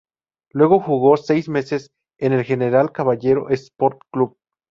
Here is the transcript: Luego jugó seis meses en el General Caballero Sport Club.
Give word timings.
Luego 0.53 0.79
jugó 0.79 1.15
seis 1.15 1.47
meses 1.47 1.91
en 2.17 2.33
el 2.33 2.43
General 2.43 2.91
Caballero 2.91 3.49
Sport 3.51 3.99
Club. 4.11 4.35